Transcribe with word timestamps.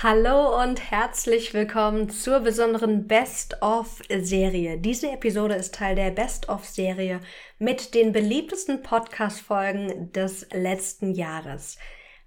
Hallo 0.00 0.62
und 0.62 0.92
herzlich 0.92 1.54
willkommen 1.54 2.08
zur 2.08 2.38
besonderen 2.38 3.08
Best-of-Serie. 3.08 4.78
Diese 4.78 5.10
Episode 5.10 5.56
ist 5.56 5.74
Teil 5.74 5.96
der 5.96 6.12
Best-of-Serie 6.12 7.20
mit 7.58 7.94
den 7.94 8.12
beliebtesten 8.12 8.82
Podcast-Folgen 8.82 10.12
des 10.12 10.46
letzten 10.52 11.14
Jahres. 11.14 11.78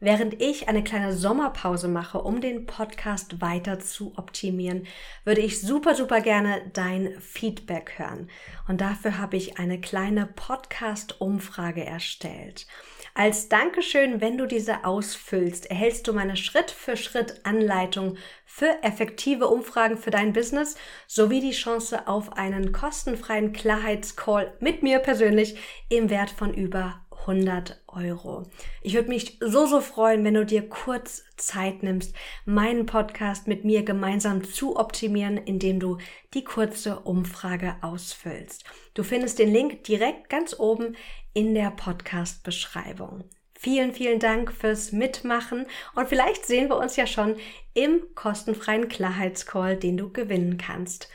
Während 0.02 0.42
ich 0.42 0.68
eine 0.68 0.84
kleine 0.84 1.14
Sommerpause 1.14 1.88
mache, 1.88 2.22
um 2.22 2.42
den 2.42 2.66
Podcast 2.66 3.40
weiter 3.40 3.80
zu 3.80 4.18
optimieren, 4.18 4.86
würde 5.24 5.40
ich 5.40 5.62
super, 5.62 5.96
super 5.96 6.20
gerne 6.20 6.70
dein 6.74 7.22
Feedback 7.22 7.94
hören. 7.96 8.30
Und 8.68 8.82
dafür 8.82 9.18
habe 9.18 9.38
ich 9.38 9.60
eine 9.60 9.80
kleine 9.80 10.26
Podcast-Umfrage 10.26 11.86
erstellt. 11.86 12.68
Als 13.14 13.50
Dankeschön, 13.50 14.22
wenn 14.22 14.38
du 14.38 14.46
diese 14.46 14.86
ausfüllst, 14.86 15.66
erhältst 15.70 16.08
du 16.08 16.14
meine 16.14 16.38
Schritt-für-Schritt-Anleitung 16.38 18.18
für 18.46 18.82
effektive 18.84 19.48
Umfragen 19.48 19.98
für 19.98 20.12
dein 20.12 20.32
Business 20.32 20.76
sowie 21.08 21.42
die 21.42 21.52
Chance 21.52 22.08
auf 22.08 22.34
einen 22.38 22.72
kostenfreien 22.72 23.52
Klarheitscall 23.52 24.54
mit 24.62 24.82
mir 24.82 25.00
persönlich 25.00 25.58
im 25.90 26.10
Wert 26.10 26.30
von 26.30 26.54
über 26.54 27.02
100 27.22 27.82
Euro. 27.88 28.44
Ich 28.82 28.94
würde 28.94 29.10
mich 29.10 29.38
so, 29.40 29.66
so 29.66 29.82
freuen, 29.82 30.24
wenn 30.24 30.34
du 30.34 30.46
dir 30.46 30.68
kurz 30.68 31.24
Zeit 31.38 31.84
nimmst, 31.84 32.16
meinen 32.46 32.86
Podcast 32.86 33.48
mit 33.48 33.66
mir 33.66 33.84
gemeinsam 33.84 34.44
zu 34.44 34.78
optimieren, 34.78 35.38
indem 35.38 35.80
du 35.80 35.98
die 36.34 36.44
kurze 36.44 37.00
Umfrage 37.00 37.76
ausfüllst. 37.82 38.64
Du 38.94 39.04
findest 39.04 39.40
den 39.40 39.52
Link 39.52 39.84
direkt 39.84 40.30
ganz 40.30 40.58
oben 40.60 40.96
in 41.34 41.54
der 41.54 41.72
Podcast-Beschreibung. 41.72 43.24
Vielen, 43.54 43.94
vielen 43.94 44.20
Dank 44.20 44.52
fürs 44.52 44.92
Mitmachen 44.92 45.68
und 45.96 46.10
vielleicht 46.10 46.48
sehen 46.48 46.70
wir 46.70 46.78
uns 46.78 46.96
ja 46.96 47.06
schon 47.06 47.36
im 47.76 48.02
kostenfreien 48.16 48.88
Klarheitscall, 48.88 49.78
den 49.78 49.98
du 49.98 50.12
gewinnen 50.12 50.58
kannst. 50.58 51.10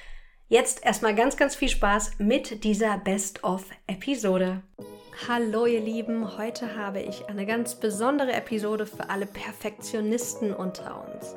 Jetzt 0.49 0.85
erstmal 0.85 1.17
ganz, 1.17 1.37
ganz 1.37 1.57
viel 1.57 1.69
Spaß 1.69 2.19
mit 2.19 2.63
dieser 2.63 2.99
Best-of-Episode. 2.99 4.63
Hallo 5.27 5.67
ihr 5.67 5.81
Lieben, 5.81 6.39
heute 6.39 6.77
habe 6.77 7.01
ich 7.01 7.29
eine 7.29 7.47
ganz 7.47 7.75
besondere 7.75 8.33
Episode 8.33 8.87
für 8.87 9.11
alle 9.11 9.27
Perfektionisten 9.27 10.55
unter 10.55 11.05
uns 11.05 11.35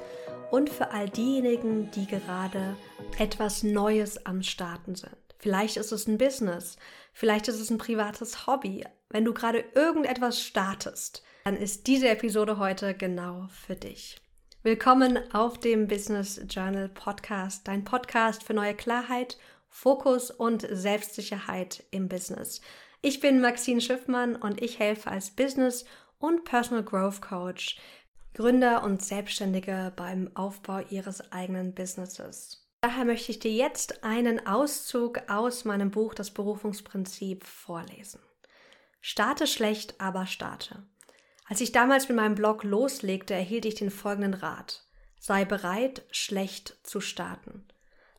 und 0.51 0.69
für 0.69 0.91
all 0.91 1.09
diejenigen, 1.09 1.89
die 1.89 2.05
gerade 2.05 2.75
etwas 3.17 3.63
Neues 3.63 4.27
am 4.27 4.43
Starten 4.43 4.93
sind. 4.93 5.17
Vielleicht 5.39 5.77
ist 5.77 5.91
es 5.91 6.05
ein 6.05 6.19
Business, 6.19 6.77
vielleicht 7.11 7.47
ist 7.47 7.59
es 7.59 7.71
ein 7.71 7.79
privates 7.79 8.45
Hobby. 8.45 8.85
Wenn 9.09 9.25
du 9.25 9.33
gerade 9.33 9.63
irgendetwas 9.73 10.39
startest, 10.39 11.23
dann 11.45 11.57
ist 11.57 11.87
diese 11.87 12.09
Episode 12.09 12.59
heute 12.59 12.93
genau 12.93 13.47
für 13.65 13.75
dich. 13.75 14.21
Willkommen 14.61 15.17
auf 15.33 15.57
dem 15.57 15.87
Business 15.87 16.41
Journal 16.49 16.89
Podcast, 16.89 17.65
dein 17.65 17.85
Podcast 17.85 18.43
für 18.43 18.53
neue 18.53 18.75
Klarheit, 18.75 19.37
Fokus 19.69 20.31
und 20.31 20.67
Selbstsicherheit 20.69 21.85
im 21.91 22.09
Business. 22.09 22.59
Ich 23.01 23.21
bin 23.21 23.39
Maxine 23.39 23.79
Schiffmann 23.79 24.35
und 24.35 24.61
ich 24.61 24.77
helfe 24.77 25.09
als 25.09 25.29
Business 25.31 25.85
und 26.17 26.43
Personal 26.43 26.83
Growth 26.83 27.21
Coach 27.21 27.79
Gründer 28.33 28.83
und 28.83 29.01
Selbstständige 29.01 29.93
beim 29.95 30.29
Aufbau 30.35 30.81
ihres 30.89 31.31
eigenen 31.31 31.73
Businesses. 31.73 32.67
Daher 32.81 33.05
möchte 33.05 33.31
ich 33.31 33.39
dir 33.39 33.53
jetzt 33.53 34.03
einen 34.03 34.45
Auszug 34.45 35.21
aus 35.29 35.63
meinem 35.63 35.89
Buch 35.89 36.13
Das 36.13 36.31
Berufungsprinzip 36.31 37.45
vorlesen. 37.45 38.19
Starte 38.99 39.47
schlecht, 39.47 40.01
aber 40.01 40.25
starte. 40.25 40.83
Als 41.49 41.61
ich 41.61 41.71
damals 41.71 42.07
mit 42.07 42.15
meinem 42.15 42.35
Blog 42.35 42.63
loslegte, 42.63 43.33
erhielt 43.33 43.65
ich 43.65 43.73
den 43.73 43.89
folgenden 43.89 44.35
Rat. 44.35 44.85
Sei 45.19 45.45
bereit, 45.45 46.03
schlecht 46.11 46.77
zu 46.83 47.01
starten. 47.01 47.65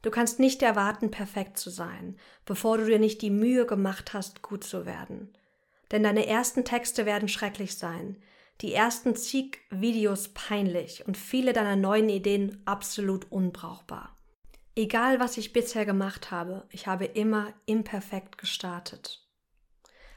Du 0.02 0.10
kannst 0.10 0.40
nicht 0.40 0.62
erwarten, 0.62 1.12
perfekt 1.12 1.56
zu 1.56 1.70
sein, 1.70 2.18
bevor 2.44 2.78
du 2.78 2.86
dir 2.86 2.98
nicht 2.98 3.22
die 3.22 3.30
Mühe 3.30 3.66
gemacht 3.66 4.14
hast, 4.14 4.42
gut 4.42 4.64
zu 4.64 4.84
werden. 4.84 5.32
Denn 5.92 6.02
deine 6.02 6.26
ersten 6.26 6.64
Texte 6.64 7.06
werden 7.06 7.28
schrecklich 7.28 7.78
sein, 7.78 8.20
die 8.62 8.74
ersten 8.74 9.14
zig 9.14 9.58
Videos 9.70 10.30
peinlich 10.34 11.06
und 11.06 11.16
viele 11.16 11.52
deiner 11.52 11.76
neuen 11.76 12.08
Ideen 12.08 12.60
absolut 12.64 13.30
unbrauchbar. 13.30 14.16
Egal, 14.74 15.20
was 15.20 15.36
ich 15.36 15.52
bisher 15.52 15.86
gemacht 15.86 16.32
habe, 16.32 16.66
ich 16.70 16.88
habe 16.88 17.04
immer 17.04 17.52
imperfekt 17.66 18.38
gestartet. 18.38 19.24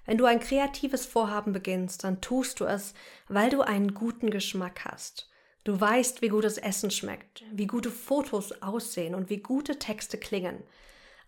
Wenn 0.06 0.18
du 0.18 0.26
ein 0.26 0.40
kreatives 0.40 1.06
Vorhaben 1.06 1.54
beginnst, 1.54 2.04
dann 2.04 2.22
tust 2.22 2.60
du 2.60 2.66
es, 2.66 2.94
weil 3.28 3.50
du 3.50 3.62
einen 3.62 3.94
guten 3.94 4.30
Geschmack 4.30 4.86
hast. 4.86 5.30
Du 5.64 5.80
weißt, 5.80 6.22
wie 6.22 6.28
gutes 6.28 6.58
Essen 6.58 6.92
schmeckt, 6.92 7.44
wie 7.52 7.68
gute 7.68 7.90
Fotos 7.90 8.62
aussehen 8.62 9.16
und 9.16 9.30
wie 9.30 9.38
gute 9.38 9.80
Texte 9.80 10.18
klingen. 10.18 10.62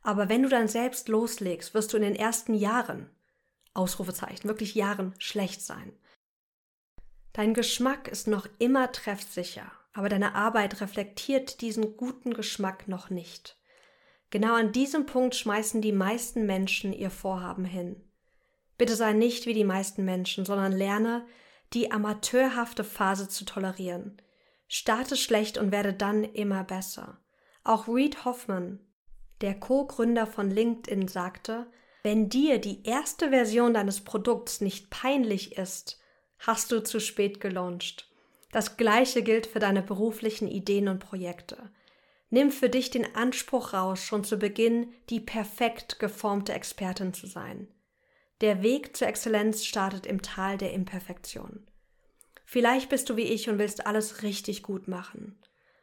Aber 0.01 0.27
wenn 0.27 0.43
du 0.43 0.49
dann 0.49 0.67
selbst 0.67 1.07
loslegst, 1.07 1.73
wirst 1.73 1.93
du 1.93 1.97
in 1.97 2.03
den 2.03 2.15
ersten 2.15 2.53
Jahren, 2.53 3.09
Ausrufezeichen, 3.73 4.49
wirklich 4.49 4.75
Jahren 4.75 5.13
schlecht 5.19 5.61
sein. 5.61 5.93
Dein 7.31 7.53
Geschmack 7.53 8.07
ist 8.07 8.27
noch 8.27 8.47
immer 8.59 8.91
treffsicher, 8.91 9.71
aber 9.93 10.09
deine 10.09 10.35
Arbeit 10.35 10.81
reflektiert 10.81 11.61
diesen 11.61 11.95
guten 11.95 12.33
Geschmack 12.33 12.87
noch 12.87 13.09
nicht. 13.09 13.57
Genau 14.29 14.55
an 14.55 14.73
diesem 14.73 15.05
Punkt 15.05 15.35
schmeißen 15.35 15.81
die 15.81 15.93
meisten 15.93 16.45
Menschen 16.45 16.91
ihr 16.91 17.09
Vorhaben 17.09 17.65
hin. 17.65 18.04
Bitte 18.77 18.95
sei 18.95 19.13
nicht 19.13 19.45
wie 19.45 19.53
die 19.53 19.63
meisten 19.63 20.05
Menschen, 20.05 20.45
sondern 20.45 20.71
lerne, 20.71 21.25
die 21.73 21.91
amateurhafte 21.91 22.83
Phase 22.83 23.27
zu 23.29 23.45
tolerieren. 23.45 24.21
Starte 24.67 25.15
schlecht 25.15 25.57
und 25.57 25.71
werde 25.71 25.93
dann 25.93 26.23
immer 26.23 26.63
besser. 26.63 27.19
Auch 27.63 27.87
Reed 27.87 28.25
Hoffman, 28.25 28.79
der 29.41 29.59
Co-Gründer 29.59 30.27
von 30.27 30.49
LinkedIn, 30.49 31.07
sagte, 31.07 31.67
wenn 32.03 32.29
dir 32.29 32.59
die 32.59 32.83
erste 32.83 33.29
Version 33.29 33.73
deines 33.73 34.01
Produkts 34.01 34.61
nicht 34.61 34.89
peinlich 34.89 35.57
ist, 35.57 35.99
hast 36.39 36.71
du 36.71 36.83
zu 36.83 36.99
spät 36.99 37.39
gelauncht. 37.41 38.09
Das 38.51 38.77
gleiche 38.77 39.23
gilt 39.23 39.47
für 39.47 39.59
deine 39.59 39.81
beruflichen 39.81 40.47
Ideen 40.47 40.87
und 40.87 40.99
Projekte. 40.99 41.71
Nimm 42.29 42.51
für 42.51 42.69
dich 42.69 42.89
den 42.89 43.15
Anspruch 43.15 43.73
raus, 43.73 44.03
schon 44.03 44.23
zu 44.23 44.37
Beginn 44.37 44.93
die 45.09 45.19
perfekt 45.19 45.99
geformte 45.99 46.53
Expertin 46.53 47.13
zu 47.13 47.27
sein. 47.27 47.67
Der 48.45 48.61
Weg 48.61 48.95
zur 48.95 49.07
Exzellenz 49.07 49.65
startet 49.65 50.05
im 50.05 50.21
Tal 50.21 50.59
der 50.59 50.71
Imperfektion. 50.71 51.65
Vielleicht 52.45 52.89
bist 52.89 53.09
du 53.09 53.15
wie 53.15 53.23
ich 53.23 53.49
und 53.49 53.57
willst 53.57 53.87
alles 53.87 54.21
richtig 54.21 54.61
gut 54.61 54.87
machen. 54.87 55.35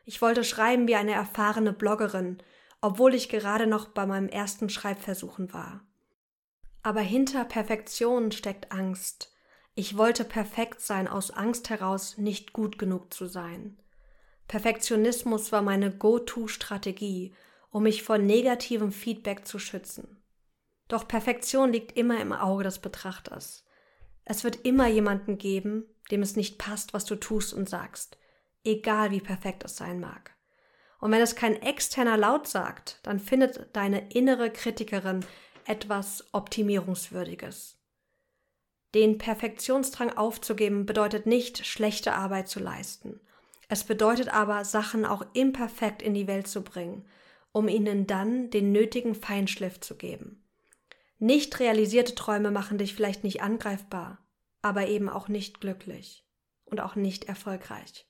Ich 0.04 0.22
wollte 0.22 0.44
schreiben 0.44 0.86
wie 0.86 0.94
eine 0.94 1.10
erfahrene 1.10 1.72
Bloggerin, 1.72 2.40
obwohl 2.80 3.14
ich 3.14 3.28
gerade 3.28 3.66
noch 3.66 3.88
bei 3.88 4.06
meinem 4.06 4.28
ersten 4.28 4.68
Schreibversuchen 4.68 5.52
war. 5.52 5.84
Aber 6.84 7.00
hinter 7.00 7.44
Perfektion 7.44 8.30
steckt 8.30 8.70
Angst, 8.70 9.34
ich 9.74 9.96
wollte 9.96 10.24
perfekt 10.24 10.82
sein 10.82 11.08
aus 11.08 11.32
Angst 11.32 11.68
heraus, 11.68 12.16
nicht 12.16 12.52
gut 12.52 12.78
genug 12.78 13.12
zu 13.12 13.26
sein. 13.26 13.76
Perfektionismus 14.46 15.50
war 15.50 15.62
meine 15.62 15.90
Go-To-Strategie, 15.90 17.34
um 17.70 17.82
mich 17.82 18.04
vor 18.04 18.18
negativem 18.18 18.92
Feedback 18.92 19.48
zu 19.48 19.58
schützen. 19.58 20.21
Doch 20.92 21.08
Perfektion 21.08 21.72
liegt 21.72 21.97
immer 21.97 22.20
im 22.20 22.34
Auge 22.34 22.64
des 22.64 22.78
Betrachters. 22.78 23.64
Es 24.26 24.44
wird 24.44 24.66
immer 24.66 24.88
jemanden 24.88 25.38
geben, 25.38 25.86
dem 26.10 26.20
es 26.20 26.36
nicht 26.36 26.58
passt, 26.58 26.92
was 26.92 27.06
du 27.06 27.16
tust 27.16 27.54
und 27.54 27.66
sagst, 27.66 28.19
egal 28.62 29.10
wie 29.10 29.22
perfekt 29.22 29.64
es 29.64 29.75
sein 29.75 30.00
mag. 30.00 30.36
Und 31.00 31.10
wenn 31.10 31.22
es 31.22 31.34
kein 31.34 31.56
externer 31.62 32.19
Laut 32.19 32.47
sagt, 32.47 33.00
dann 33.04 33.20
findet 33.20 33.75
deine 33.75 34.10
innere 34.10 34.50
Kritikerin 34.50 35.25
etwas 35.64 36.26
Optimierungswürdiges. 36.32 37.78
Den 38.94 39.16
Perfektionsdrang 39.16 40.10
aufzugeben 40.10 40.84
bedeutet 40.84 41.25
nicht, 41.25 41.64
schlechte 41.64 42.12
Arbeit 42.12 42.48
zu 42.48 42.60
leisten. 42.60 43.19
Es 43.70 43.84
bedeutet 43.84 44.28
aber, 44.28 44.66
Sachen 44.66 45.06
auch 45.06 45.25
imperfekt 45.32 46.02
in 46.02 46.12
die 46.12 46.26
Welt 46.26 46.49
zu 46.49 46.62
bringen, 46.62 47.06
um 47.50 47.66
ihnen 47.66 48.06
dann 48.06 48.50
den 48.50 48.72
nötigen 48.72 49.14
Feinschliff 49.14 49.81
zu 49.81 49.96
geben. 49.96 50.41
Nicht 51.22 51.60
realisierte 51.60 52.16
Träume 52.16 52.50
machen 52.50 52.78
dich 52.78 52.96
vielleicht 52.96 53.22
nicht 53.22 53.42
angreifbar, 53.42 54.19
aber 54.60 54.88
eben 54.88 55.08
auch 55.08 55.28
nicht 55.28 55.60
glücklich 55.60 56.26
und 56.64 56.80
auch 56.80 56.96
nicht 56.96 57.26
erfolgreich. 57.26 58.08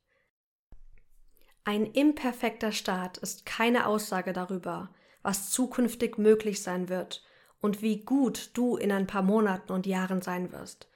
Ein 1.62 1.84
imperfekter 1.84 2.72
Start 2.72 3.18
ist 3.18 3.44
keine 3.44 3.86
Aussage 3.86 4.32
darüber, 4.32 4.94
was 5.20 5.50
zukünftig 5.50 6.16
möglich 6.16 6.62
sein 6.62 6.88
wird 6.88 7.22
und 7.60 7.82
wie 7.82 8.02
gut 8.02 8.48
du 8.54 8.78
in 8.78 8.90
ein 8.90 9.06
paar 9.06 9.20
Monaten 9.20 9.72
und 9.72 9.84
Jahren 9.84 10.22
sein 10.22 10.50
wirst. 10.50 10.88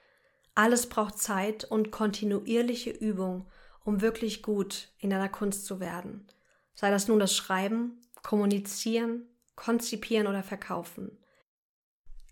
Alles 0.55 0.89
braucht 0.89 1.19
Zeit 1.19 1.65
und 1.65 1.91
kontinuierliche 1.91 2.89
Übung, 2.89 3.45
um 3.85 4.01
wirklich 4.01 4.41
gut 4.41 4.91
in 4.97 5.11
deiner 5.11 5.29
Kunst 5.29 5.67
zu 5.67 5.79
werden. 5.79 6.25
Sei 6.73 6.89
das 6.89 7.07
nun 7.07 7.19
das 7.19 7.35
Schreiben, 7.35 8.01
Kommunizieren, 8.23 9.27
Konzipieren 9.55 10.25
oder 10.25 10.41
Verkaufen. 10.41 11.19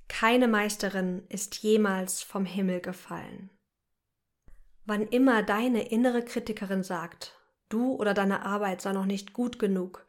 Keine 0.08 0.48
Meisterin 0.48 1.26
ist 1.30 1.56
jemals 1.58 2.22
vom 2.22 2.46
Himmel 2.46 2.82
gefallen. 2.82 3.50
Wann 4.86 5.08
immer 5.08 5.42
deine 5.44 5.90
innere 5.90 6.24
Kritikerin 6.24 6.84
sagt, 6.84 7.36
Du 7.70 7.96
oder 7.96 8.14
deine 8.14 8.46
Arbeit 8.46 8.82
sei 8.82 8.94
noch 8.94 9.06
nicht 9.06 9.34
gut 9.34 9.60
genug. 9.60 10.06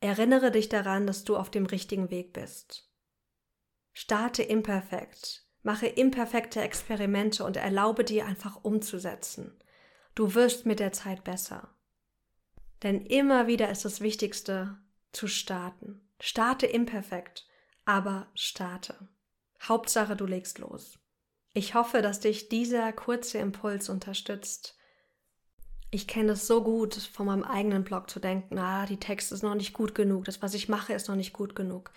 Erinnere 0.00 0.50
dich 0.50 0.68
daran, 0.68 1.06
dass 1.06 1.24
du 1.24 1.36
auf 1.36 1.50
dem 1.50 1.66
richtigen 1.66 2.10
Weg 2.10 2.32
bist. 2.32 2.90
Starte 3.92 4.42
imperfekt, 4.42 5.46
mache 5.62 5.86
imperfekte 5.86 6.60
Experimente 6.60 7.44
und 7.44 7.56
erlaube 7.56 8.04
dir 8.04 8.26
einfach 8.26 8.64
umzusetzen. 8.64 9.58
Du 10.14 10.34
wirst 10.34 10.66
mit 10.66 10.80
der 10.80 10.92
Zeit 10.92 11.24
besser. 11.24 11.74
Denn 12.82 13.04
immer 13.06 13.46
wieder 13.46 13.70
ist 13.70 13.84
das 13.84 14.00
Wichtigste 14.00 14.78
zu 15.12 15.28
starten. 15.28 16.08
Starte 16.20 16.66
imperfekt, 16.66 17.46
aber 17.84 18.30
starte. 18.34 19.08
Hauptsache, 19.68 20.16
du 20.16 20.26
legst 20.26 20.58
los. 20.58 20.98
Ich 21.52 21.74
hoffe, 21.74 22.02
dass 22.02 22.20
dich 22.20 22.48
dieser 22.48 22.92
kurze 22.92 23.38
Impuls 23.38 23.88
unterstützt. 23.88 24.76
Ich 25.90 26.08
kenne 26.08 26.32
es 26.32 26.46
so 26.48 26.64
gut, 26.64 26.94
von 26.94 27.26
meinem 27.26 27.44
eigenen 27.44 27.84
Blog 27.84 28.10
zu 28.10 28.18
denken, 28.18 28.58
ah, 28.58 28.86
die 28.86 28.98
Texte 28.98 29.34
ist 29.34 29.42
noch 29.42 29.54
nicht 29.54 29.72
gut 29.72 29.94
genug, 29.94 30.24
das, 30.24 30.42
was 30.42 30.54
ich 30.54 30.68
mache, 30.68 30.92
ist 30.92 31.08
noch 31.08 31.14
nicht 31.14 31.32
gut 31.32 31.54
genug. 31.54 31.92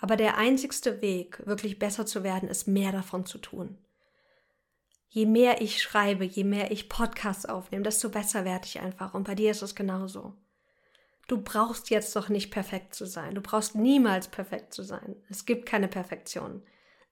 Aber 0.00 0.16
der 0.16 0.38
einzigste 0.38 1.02
Weg, 1.02 1.46
wirklich 1.46 1.78
besser 1.78 2.06
zu 2.06 2.22
werden, 2.22 2.48
ist 2.48 2.66
mehr 2.66 2.92
davon 2.92 3.26
zu 3.26 3.38
tun. 3.38 3.78
Je 5.08 5.26
mehr 5.26 5.60
ich 5.60 5.82
schreibe, 5.82 6.24
je 6.24 6.44
mehr 6.44 6.70
ich 6.70 6.88
Podcasts 6.88 7.46
aufnehme, 7.46 7.84
desto 7.84 8.08
besser 8.08 8.44
werde 8.44 8.66
ich 8.66 8.80
einfach. 8.80 9.14
Und 9.14 9.24
bei 9.24 9.34
dir 9.34 9.50
ist 9.50 9.62
es 9.62 9.74
genauso. 9.74 10.34
Du 11.28 11.42
brauchst 11.42 11.90
jetzt 11.90 12.14
doch 12.14 12.28
nicht 12.28 12.50
perfekt 12.50 12.94
zu 12.94 13.06
sein. 13.06 13.34
Du 13.34 13.40
brauchst 13.40 13.74
niemals 13.74 14.28
perfekt 14.28 14.72
zu 14.72 14.82
sein. 14.82 15.16
Es 15.28 15.44
gibt 15.44 15.66
keine 15.66 15.88
Perfektion. 15.88 16.62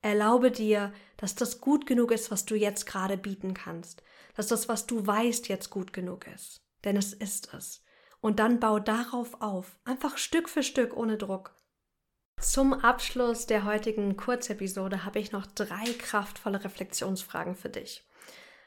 Erlaube 0.05 0.51
dir, 0.51 0.93
dass 1.17 1.35
das 1.35 1.61
gut 1.61 1.87
genug 1.87 2.13
ist, 2.13 2.31
was 2.31 2.45
du 2.45 2.55
jetzt 2.55 2.87
gerade 2.87 3.17
bieten 3.17 3.55
kannst. 3.55 4.03
Dass 4.37 4.49
das, 4.49 4.69
was 4.69 4.87
du 4.87 5.07
weißt, 5.07 5.49
jetzt 5.49 5.71
gut 5.71 5.93
genug 5.93 6.27
ist. 6.27 6.63
Denn 6.85 6.97
es 6.97 7.13
ist 7.13 7.55
es. 7.55 7.83
Und 8.21 8.39
dann 8.39 8.61
bau 8.61 8.79
darauf 8.79 9.41
auf. 9.41 9.79
Einfach 9.85 10.19
Stück 10.19 10.49
für 10.49 10.63
Stück 10.63 10.97
ohne 10.97 11.17
Druck. 11.17 11.55
Zum 12.41 12.75
Abschluss 12.75 13.47
der 13.47 13.65
heutigen 13.65 14.17
Kurzepisode 14.17 15.05
habe 15.05 15.21
ich 15.21 15.33
noch 15.33 15.47
drei 15.47 15.85
kraftvolle 15.99 16.63
Reflexionsfragen 16.63 17.55
für 17.55 17.71
dich. 17.71 18.07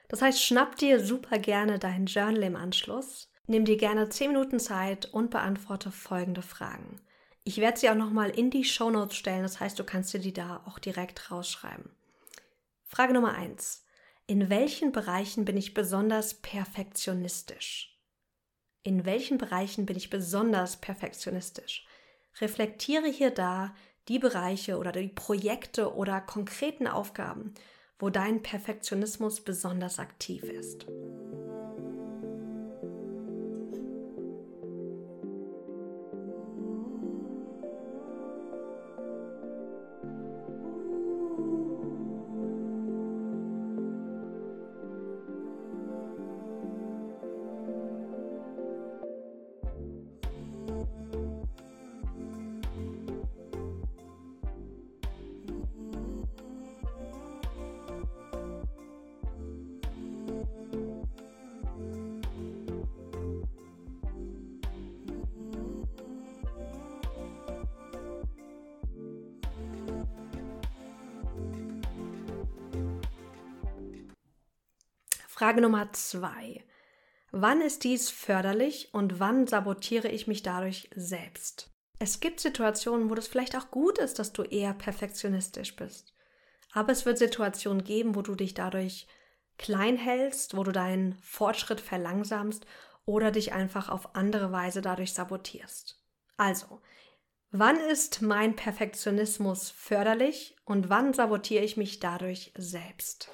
Das 0.08 0.22
heißt, 0.22 0.44
schnapp 0.44 0.78
dir 0.78 1.06
super 1.06 1.38
gerne 1.38 1.78
dein 1.78 2.06
Journal 2.08 2.44
im 2.44 2.56
Anschluss 2.56 3.30
Nimm 3.50 3.64
dir 3.64 3.78
gerne 3.78 4.10
10 4.10 4.34
Minuten 4.34 4.60
Zeit 4.60 5.06
und 5.06 5.32
beantworte 5.32 5.90
folgende 5.90 6.42
Fragen. 6.42 7.00
Ich 7.48 7.60
werde 7.60 7.80
sie 7.80 7.90
auch 7.90 7.96
nochmal 7.96 8.30
in 8.30 8.50
die 8.50 8.66
Show 8.66 8.90
Notes 8.90 9.16
stellen, 9.16 9.44
das 9.44 9.62
heißt, 9.62 9.80
du 9.80 9.86
kannst 9.86 10.14
dir 10.14 10.20
die 10.20 10.34
da 10.34 10.62
auch 10.66 10.80
direkt 10.80 11.32
rausschreiben. 11.32 11.90
Frage 12.84 13.14
Nummer 13.14 13.36
1. 13.36 13.86
In 14.26 14.50
welchen 14.50 14.92
Bereichen 14.92 15.46
bin 15.46 15.56
ich 15.56 15.74
besonders 15.74 16.34
perfektionistisch? 16.34 17.98
In 18.84 19.06
welchen 19.06 19.38
Bereichen 19.38 19.86
bin 19.86 19.96
ich 19.96 20.10
besonders 20.10 20.82
perfektionistisch? 20.82 21.88
Reflektiere 22.42 23.08
hier 23.08 23.32
da 23.32 23.74
die 24.10 24.20
Bereiche 24.20 24.78
oder 24.78 24.92
die 24.92 25.08
Projekte 25.08 25.96
oder 25.96 26.20
konkreten 26.20 26.86
Aufgaben, 26.86 27.54
wo 27.98 28.10
dein 28.10 28.44
Perfektionismus 28.44 29.40
besonders 29.40 30.00
aktiv 30.00 30.44
ist. 30.44 30.86
Frage 75.38 75.62
Nummer 75.62 75.94
zwei. 75.94 76.64
Wann 77.40 77.62
ist 77.62 77.84
dies 77.84 78.10
förderlich 78.10 78.90
und 78.96 79.20
wann 79.20 79.46
sabotiere 79.46 80.08
ich 80.08 80.26
mich 80.26 80.42
dadurch 80.42 80.90
selbst? 80.96 81.70
Es 82.00 82.20
gibt 82.20 82.40
Situationen, 82.40 83.12
wo 83.12 83.14
das 83.14 83.28
vielleicht 83.28 83.56
auch 83.56 83.70
gut 83.70 84.00
ist, 84.00 84.18
dass 84.18 84.34
du 84.34 84.42
eher 84.42 84.74
perfektionistisch 84.74 85.76
bist. 85.76 86.16
Aber 86.74 86.92
es 86.92 87.06
wird 87.06 87.20
Situationen 87.20 87.84
geben, 87.84 88.16
wo 88.16 88.24
du 88.24 88.34
dich 88.34 88.56
dadurch 88.56 89.06
klein 89.60 89.98
hältst, 89.98 90.58
wo 90.58 90.64
du 90.64 90.72
deinen 90.72 91.16
Fortschritt 91.22 91.80
verlangsamst 91.80 92.66
oder 93.06 93.30
dich 93.30 93.54
einfach 93.54 93.90
auf 93.90 94.16
andere 94.16 94.52
Weise 94.52 94.82
dadurch 94.82 95.14
sabotierst. 95.14 96.04
Also, 96.38 96.82
wann 97.52 97.80
ist 97.80 98.24
mein 98.24 98.56
Perfektionismus 98.56 99.70
förderlich 99.70 100.56
und 100.66 100.90
wann 100.90 101.14
sabotiere 101.14 101.64
ich 101.64 101.78
mich 101.78 102.00
dadurch 102.00 102.52
selbst? 102.58 103.30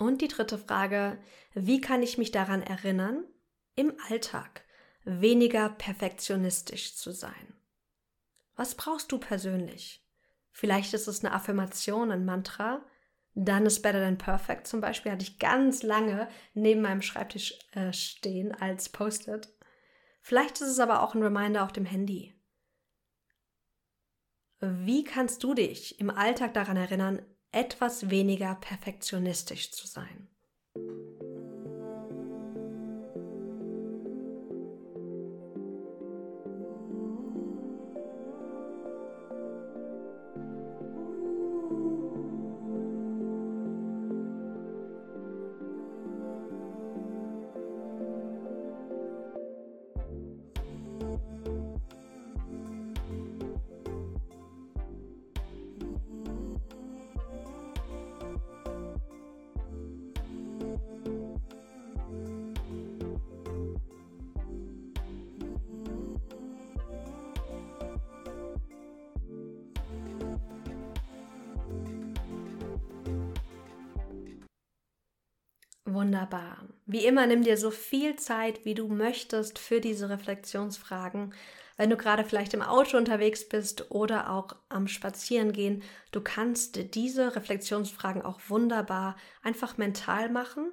Und 0.00 0.22
die 0.22 0.28
dritte 0.28 0.56
Frage, 0.56 1.18
wie 1.52 1.78
kann 1.78 2.02
ich 2.02 2.16
mich 2.16 2.30
daran 2.30 2.62
erinnern, 2.62 3.22
im 3.76 3.92
Alltag 4.08 4.64
weniger 5.04 5.68
perfektionistisch 5.68 6.96
zu 6.96 7.10
sein? 7.12 7.54
Was 8.56 8.74
brauchst 8.74 9.12
du 9.12 9.18
persönlich? 9.18 10.02
Vielleicht 10.52 10.94
ist 10.94 11.06
es 11.06 11.22
eine 11.22 11.34
Affirmation, 11.34 12.10
ein 12.10 12.24
Mantra. 12.24 12.82
Done 13.34 13.66
is 13.66 13.82
better 13.82 14.00
than 14.00 14.16
perfect 14.16 14.66
zum 14.66 14.80
Beispiel 14.80 15.12
hatte 15.12 15.22
ich 15.22 15.38
ganz 15.38 15.82
lange 15.82 16.28
neben 16.54 16.80
meinem 16.80 17.02
Schreibtisch 17.02 17.58
äh, 17.72 17.92
stehen 17.92 18.54
als 18.54 18.88
Post-it. 18.88 19.52
Vielleicht 20.22 20.62
ist 20.62 20.68
es 20.68 20.80
aber 20.80 21.02
auch 21.02 21.14
ein 21.14 21.22
Reminder 21.22 21.62
auf 21.62 21.72
dem 21.72 21.84
Handy. 21.84 22.34
Wie 24.60 25.04
kannst 25.04 25.44
du 25.44 25.52
dich 25.52 26.00
im 26.00 26.08
Alltag 26.08 26.54
daran 26.54 26.78
erinnern, 26.78 27.20
etwas 27.52 28.10
weniger 28.10 28.54
perfektionistisch 28.54 29.72
zu 29.72 29.86
sein. 29.86 30.28
Wunderbar. 76.00 76.56
Wie 76.86 77.04
immer, 77.04 77.26
nimm 77.26 77.42
dir 77.42 77.58
so 77.58 77.70
viel 77.70 78.16
Zeit, 78.16 78.64
wie 78.64 78.72
du 78.72 78.88
möchtest 78.88 79.58
für 79.58 79.82
diese 79.82 80.08
Reflexionsfragen. 80.08 81.34
Wenn 81.76 81.90
du 81.90 81.98
gerade 81.98 82.24
vielleicht 82.24 82.54
im 82.54 82.62
Auto 82.62 82.96
unterwegs 82.96 83.46
bist 83.46 83.90
oder 83.90 84.30
auch 84.30 84.56
am 84.70 84.88
Spazierengehen, 84.88 85.82
du 86.10 86.22
kannst 86.22 86.94
diese 86.94 87.36
Reflexionsfragen 87.36 88.22
auch 88.22 88.40
wunderbar 88.48 89.14
einfach 89.42 89.76
mental 89.76 90.30
machen. 90.30 90.72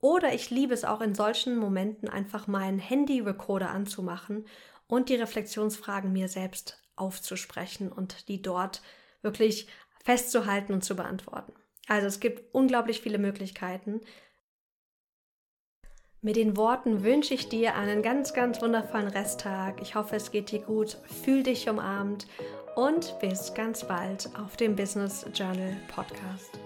Oder 0.00 0.34
ich 0.34 0.50
liebe 0.50 0.74
es 0.74 0.84
auch 0.84 1.00
in 1.00 1.14
solchen 1.14 1.56
Momenten 1.56 2.08
einfach 2.08 2.48
meinen 2.48 2.80
Handy-Recorder 2.80 3.70
anzumachen 3.70 4.44
und 4.88 5.08
die 5.08 5.14
Reflexionsfragen 5.14 6.12
mir 6.12 6.26
selbst 6.26 6.82
aufzusprechen 6.96 7.92
und 7.92 8.26
die 8.26 8.42
dort 8.42 8.82
wirklich 9.22 9.68
festzuhalten 10.02 10.72
und 10.72 10.82
zu 10.82 10.96
beantworten. 10.96 11.52
Also 11.86 12.06
es 12.06 12.18
gibt 12.18 12.54
unglaublich 12.54 13.00
viele 13.02 13.18
Möglichkeiten. 13.18 14.00
Mit 16.24 16.36
den 16.36 16.56
Worten 16.56 17.04
wünsche 17.04 17.34
ich 17.34 17.50
dir 17.50 17.74
einen 17.74 18.00
ganz, 18.00 18.32
ganz 18.32 18.62
wundervollen 18.62 19.08
Resttag. 19.08 19.82
Ich 19.82 19.94
hoffe, 19.94 20.16
es 20.16 20.30
geht 20.30 20.52
dir 20.52 20.60
gut. 20.60 20.96
Fühl 21.22 21.42
dich 21.42 21.68
umarmt 21.68 22.26
und 22.76 23.14
bis 23.20 23.52
ganz 23.52 23.86
bald 23.86 24.30
auf 24.42 24.56
dem 24.56 24.74
Business 24.74 25.26
Journal 25.34 25.76
Podcast. 25.94 26.58